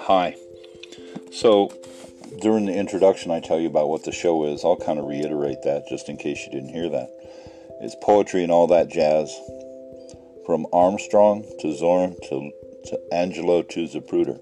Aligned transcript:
Hi. 0.00 0.36
So, 1.32 1.72
during 2.40 2.66
the 2.66 2.74
introduction, 2.74 3.30
I 3.30 3.40
tell 3.40 3.58
you 3.60 3.66
about 3.66 3.88
what 3.88 4.04
the 4.04 4.12
show 4.12 4.44
is. 4.44 4.64
I'll 4.64 4.76
kind 4.76 4.98
of 4.98 5.06
reiterate 5.06 5.62
that 5.64 5.86
just 5.88 6.08
in 6.08 6.16
case 6.16 6.46
you 6.46 6.52
didn't 6.52 6.72
hear 6.72 6.88
that. 6.88 7.10
It's 7.80 7.96
poetry 8.02 8.42
and 8.42 8.52
all 8.52 8.66
that 8.68 8.88
jazz, 8.88 9.36
from 10.46 10.66
Armstrong 10.72 11.44
to 11.60 11.74
Zorn 11.74 12.16
to, 12.30 12.50
to 12.86 13.00
Angelou 13.12 13.68
to 13.68 13.88
Zapruder. 13.88 14.40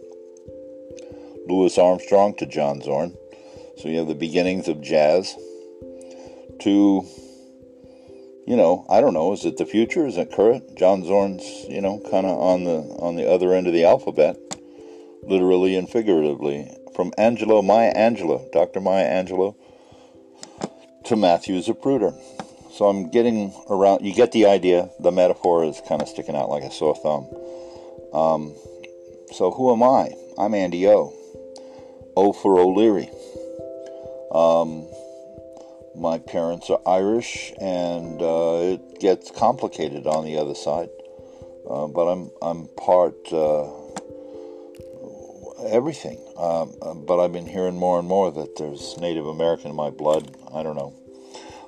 Louis 1.49 1.77
Armstrong 1.79 2.35
to 2.37 2.47
John 2.47 2.81
Zorn. 2.83 3.17
So 3.79 3.89
you 3.89 3.99
have 3.99 4.09
the 4.09 4.15
beginnings 4.15 4.69
of 4.69 4.83
jazz 4.83 5.35
to, 6.61 7.05
you 8.47 8.57
know, 8.57 8.87
I 8.89 9.01
don't 9.01 9.15
know, 9.15 9.33
is 9.33 9.45
it 9.45 9.57
the 9.57 9.67
future? 9.67 10.07
Is 10.07 10.17
it 10.17 10.33
current? 10.33 10.77
John 10.79 11.03
Zorn's, 11.03 11.69
you 11.69 11.81
know, 11.81 12.01
kind 12.11 12.27
of 12.27 12.39
on 12.39 12.65
the 12.65 12.79
on 13.01 13.17
the 13.17 13.29
other 13.29 13.53
end 13.53 13.67
of 13.67 13.73
the 13.73 13.85
alphabet 13.85 14.37
literally 15.27 15.77
and 15.77 15.89
figuratively. 15.89 16.71
From 16.95 17.11
Angelou, 17.19 17.65
Maya 17.65 17.93
Angelou, 17.95 18.51
Dr. 18.53 18.81
Maya 18.81 19.05
Angelou, 19.05 19.55
to 21.05 21.17
Matthew 21.17 21.61
Zapruder. 21.61 22.15
So 22.73 22.87
I'm 22.87 23.11
getting 23.11 23.53
around, 23.69 24.05
you 24.05 24.15
get 24.15 24.33
the 24.33 24.47
idea. 24.47 24.91
The 25.01 25.13
metaphor 25.13 25.65
is 25.65 25.81
kind 25.89 26.03
of 26.03 26.09
sticking 26.09 26.37
out 26.37 26.49
like 26.49 26.63
a 26.63 26.71
sore 26.71 26.95
thumb. 26.97 27.27
Um, 28.13 28.55
so 29.33 29.51
who 29.51 29.73
am 29.73 29.83
I? 29.83 30.15
I'm 30.39 30.55
Andy 30.55 30.87
O. 30.89 31.13
O 32.17 32.33
for 32.33 32.59
O'Leary. 32.59 33.11
Um, 34.33 34.87
my 35.97 36.19
parents 36.19 36.71
are 36.71 36.81
Irish, 36.87 37.53
and 37.61 38.21
uh, 38.21 38.59
it 38.63 39.01
gets 39.01 39.31
complicated 39.31 40.07
on 40.07 40.25
the 40.25 40.37
other 40.37 40.55
side. 40.55 40.89
Uh, 41.69 41.87
but 41.87 42.07
I'm 42.07 42.31
I'm 42.43 42.69
part 42.77 43.17
uh, 43.33 43.65
everything. 45.67 46.19
Um, 46.37 46.75
uh, 46.83 46.95
but 46.95 47.19
I've 47.19 47.33
been 47.33 47.47
hearing 47.47 47.77
more 47.77 47.99
and 47.99 48.07
more 48.07 48.31
that 48.31 48.57
there's 48.57 48.97
Native 48.99 49.27
American 49.27 49.71
in 49.71 49.77
my 49.77 49.91
blood. 49.91 50.37
I 50.55 50.63
don't 50.63 50.77
know. 50.77 50.95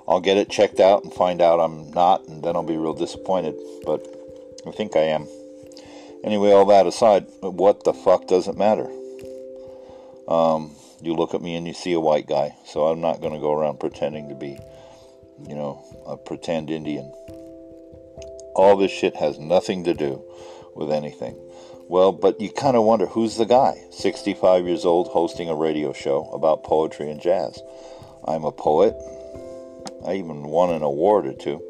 I'll 0.06 0.21
get 0.21 0.37
it 0.37 0.49
checked 0.49 0.81
out 0.81 1.05
and 1.05 1.12
find 1.12 1.43
out 1.43 1.61
I'm 1.61 1.91
not, 1.91 2.27
and 2.29 2.43
then 2.43 2.56
I'll 2.56 2.62
be 2.62 2.77
real 2.77 2.95
disappointed. 2.95 3.55
But 3.84 4.06
I 4.67 4.71
think 4.71 4.97
I 4.97 5.01
am. 5.01 5.27
Anyway, 6.25 6.53
all 6.53 6.65
that 6.67 6.87
aside, 6.87 7.27
what 7.41 7.84
the 7.84 7.93
fuck 7.93 8.27
doesn't 8.27 8.59
matter? 8.59 8.89
Um, 10.27 10.73
you 11.03 11.15
look 11.15 11.35
at 11.35 11.43
me 11.43 11.55
and 11.55 11.67
you 11.67 11.75
see 11.75 11.93
a 11.93 12.01
white 12.01 12.27
guy, 12.27 12.55
so 12.65 12.87
I'm 12.87 13.01
not 13.01 13.21
going 13.21 13.33
to 13.33 13.39
go 13.39 13.53
around 13.53 13.81
pretending 13.81 14.29
to 14.29 14.35
be, 14.35 14.59
you 15.47 15.55
know, 15.55 15.85
a 16.07 16.17
pretend 16.17 16.71
Indian. 16.71 17.13
All 18.55 18.77
this 18.77 18.91
shit 18.91 19.17
has 19.17 19.39
nothing 19.39 19.85
to 19.85 19.95
do 19.95 20.23
with 20.75 20.91
anything. 20.91 21.37
Well, 21.89 22.13
but 22.13 22.41
you 22.41 22.51
kind 22.51 22.77
of 22.77 22.85
wonder 22.85 23.07
who's 23.07 23.37
the 23.37 23.47
guy? 23.47 23.75
65 23.91 24.67
years 24.67 24.85
old, 24.85 25.09
hosting 25.09 25.49
a 25.49 25.55
radio 25.55 25.93
show 25.93 26.29
about 26.33 26.65
poetry 26.65 27.11
and 27.11 27.21
jazz. 27.21 27.62
I'm 28.27 28.45
a 28.45 28.53
poet. 28.53 28.95
I 30.07 30.15
even 30.15 30.43
won 30.43 30.71
an 30.71 30.83
award 30.83 31.27
or 31.27 31.33
two. 31.33 31.62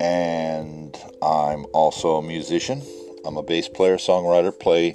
And 0.00 0.96
I'm 1.22 1.66
also 1.72 2.16
a 2.16 2.22
musician. 2.22 2.82
I'm 3.24 3.36
a 3.36 3.42
bass 3.42 3.68
player, 3.68 3.96
songwriter, 3.96 4.58
play 4.58 4.94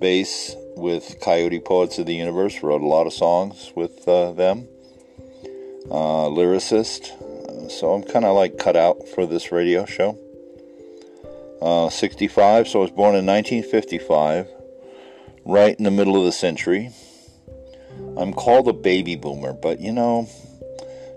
bass 0.00 0.56
with 0.76 1.18
Coyote 1.20 1.60
Poets 1.60 1.98
of 1.98 2.06
the 2.06 2.14
Universe, 2.14 2.62
wrote 2.62 2.82
a 2.82 2.86
lot 2.86 3.06
of 3.06 3.12
songs 3.12 3.72
with 3.74 4.06
uh, 4.08 4.32
them. 4.32 4.68
Uh, 5.90 6.28
lyricist. 6.28 7.08
So 7.70 7.92
I'm 7.92 8.02
kind 8.02 8.24
of 8.24 8.34
like 8.36 8.58
cut 8.58 8.76
out 8.76 9.08
for 9.08 9.26
this 9.26 9.50
radio 9.50 9.84
show 9.86 10.18
uh, 11.60 11.90
65, 11.90 12.68
so 12.68 12.80
I 12.80 12.82
was 12.82 12.90
born 12.90 13.14
in 13.14 13.26
1955, 13.26 14.48
right 15.44 15.76
in 15.76 15.84
the 15.84 15.90
middle 15.90 16.16
of 16.16 16.24
the 16.24 16.32
century. 16.32 16.90
I'm 18.16 18.32
called 18.32 18.68
a 18.68 18.72
baby 18.72 19.16
boomer, 19.16 19.52
but 19.52 19.80
you 19.80 19.92
know, 19.92 20.28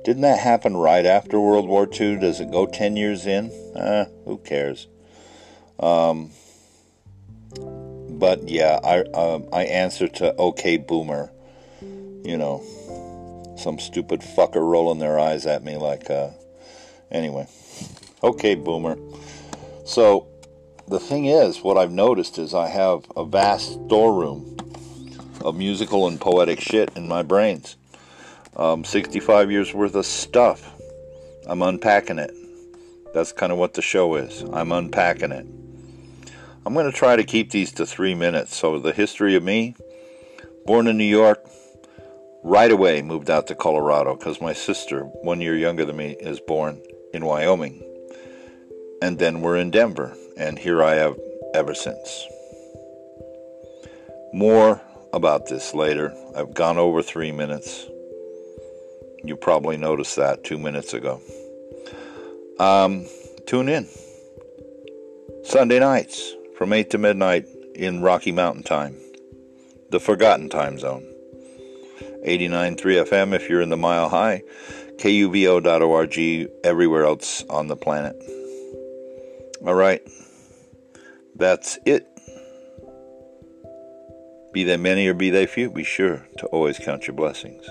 didn't 0.03 0.23
that 0.23 0.39
happen 0.39 0.75
right 0.75 1.06
after 1.06 1.39
World 1.39 1.67
War 1.67 1.88
II? 1.88 2.17
Does 2.17 2.41
it 2.41 2.51
go 2.51 2.66
10 2.66 2.97
years 2.97 3.25
in? 3.25 3.51
Eh, 3.75 4.06
who 4.25 4.38
cares? 4.39 4.88
Um, 5.79 6.31
but 8.23 8.47
yeah, 8.47 8.79
I 8.81 9.01
uh, 9.01 9.41
I 9.51 9.66
answer 9.66 10.07
to 10.07 10.34
OK 10.38 10.78
Boomer. 10.78 11.29
You 11.81 12.38
know, 12.38 12.63
some 13.57 13.79
stupid 13.79 14.22
fucker 14.22 14.66
rolling 14.66 15.00
their 15.00 15.19
eyes 15.19 15.45
at 15.45 15.61
me 15.61 15.75
like. 15.75 16.09
Uh, 16.09 16.29
anyway, 17.12 17.50
OK 18.22 18.56
Boomer. 18.56 18.97
So 19.85 20.25
the 20.88 21.01
thing 21.01 21.25
is, 21.25 21.63
what 21.63 21.78
I've 21.78 21.91
noticed 21.91 22.39
is 22.39 22.53
I 22.53 22.69
have 22.69 23.03
a 23.17 23.25
vast 23.25 23.73
storeroom 23.73 24.56
of 25.41 25.57
musical 25.57 26.07
and 26.07 26.17
poetic 26.17 26.62
shit 26.62 26.95
in 26.95 27.09
my 27.09 27.23
brains. 27.23 27.75
Um, 28.56 28.85
65 28.85 29.51
years 29.51 29.73
worth 29.73 29.95
of 29.95 30.06
stuff. 30.06 30.72
I'm 31.45 31.62
unpacking 31.62 32.19
it. 32.19 32.33
That's 33.13 33.33
kind 33.33 33.51
of 33.51 33.57
what 33.57 33.73
the 33.73 33.81
show 33.81 34.16
is. 34.16 34.45
I'm 34.53 34.72
unpacking 34.72 35.33
it. 35.33 35.45
I'm 36.66 36.74
going 36.74 36.90
to 36.90 36.97
try 36.97 37.16
to 37.16 37.24
keep 37.24 37.51
these 37.51 37.74
to 37.74 37.85
three 37.85 38.16
minutes. 38.16 38.56
So, 38.56 38.79
the 38.79 38.94
history 38.94 39.35
of 39.35 39.44
me 39.44 39.75
born 40.66 40.88
in 40.88 40.97
New 40.97 41.03
York, 41.03 41.46
right 42.41 42.72
away 42.72 43.01
moved 43.01 43.29
out 43.29 43.47
to 43.47 43.56
Colorado 43.56 44.16
because 44.16 44.40
my 44.40 44.53
sister, 44.53 45.03
one 45.24 45.41
year 45.41 45.57
younger 45.57 45.84
than 45.84 45.97
me, 45.97 46.12
is 46.19 46.40
born 46.40 46.81
in 47.13 47.25
Wyoming. 47.25 47.84
And 49.01 49.19
then 49.19 49.41
we're 49.41 49.57
in 49.57 49.72
Denver 49.72 50.16
and 50.38 50.57
here 50.57 50.81
I 50.81 50.96
have 50.96 51.19
ever 51.53 51.74
since. 51.74 52.25
More 54.34 54.81
about 55.12 55.47
this 55.47 55.74
later. 55.74 56.16
I've 56.35 56.53
gone 56.53 56.78
over 56.78 57.03
three 57.03 57.31
minutes. 57.31 57.88
You 59.24 59.35
probably 59.35 59.78
noticed 59.78 60.16
that 60.16 60.44
two 60.44 60.57
minutes 60.57 60.94
ago. 60.94 61.22
Um, 62.59 63.06
tune 63.45 63.69
in. 63.69 63.88
Sunday 65.44 65.80
nights 65.80 66.35
from 66.63 66.72
8 66.72 66.91
to 66.91 66.97
midnight 66.97 67.46
in 67.75 68.01
Rocky 68.01 68.31
Mountain 68.31 68.63
Time, 68.63 68.96
the 69.90 70.00
forgotten 70.00 70.47
time 70.47 70.79
zone. 70.79 71.03
89.3 72.25 72.78
FM 73.06 73.34
if 73.34 73.50
you're 73.50 73.59
in 73.59 73.68
the 73.68 73.75
mile 73.75 74.07
high, 74.07 74.44
kuvo.org 74.96 76.50
everywhere 76.63 77.03
else 77.03 77.44
on 77.50 77.68
the 77.68 77.75
planet. 77.75 78.16
All 79.66 79.74
right. 79.74 80.01
That's 81.35 81.78
it. 81.85 82.07
Be 84.53 84.63
they 84.63 84.78
many 84.78 85.06
or 85.07 85.13
be 85.13 85.31
they 85.31 85.45
few, 85.45 85.69
be 85.69 85.84
sure 85.84 86.25
to 86.38 86.45
always 86.45 86.80
count 86.80 87.07
your 87.07 87.16
blessings. 87.18 87.69